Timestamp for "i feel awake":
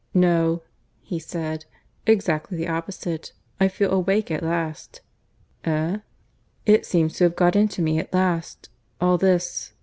3.59-4.31